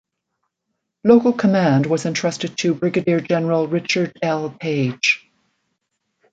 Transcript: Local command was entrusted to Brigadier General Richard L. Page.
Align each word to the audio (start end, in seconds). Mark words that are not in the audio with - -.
Local 1.03 1.31
command 1.31 1.85
was 1.85 2.07
entrusted 2.07 2.57
to 2.57 2.73
Brigadier 2.73 3.19
General 3.19 3.67
Richard 3.67 4.13
L. 4.23 4.49
Page. 4.49 5.29